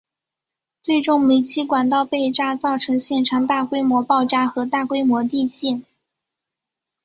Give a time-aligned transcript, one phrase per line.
[0.81, 5.85] 最终煤气管道被炸造成现场大规模爆炸和大规模地陷。